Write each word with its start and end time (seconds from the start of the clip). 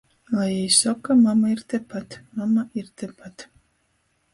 Lai 0.35 0.47
jī 0.53 0.63
soka– 0.75 1.17
mama 1.27 1.53
ir 1.57 1.63
tepat, 1.75 2.19
mama 2.41 2.67
ir 2.83 2.93
tepat! 3.03 3.51